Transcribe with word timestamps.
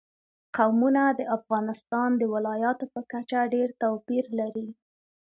قومونه 0.55 1.03
د 1.19 1.21
افغانستان 1.37 2.09
د 2.17 2.23
ولایاتو 2.33 2.85
په 2.93 3.01
کچه 3.11 3.39
ډېر 3.53 3.67
توپیر 3.83 4.25
لري. 4.39 4.67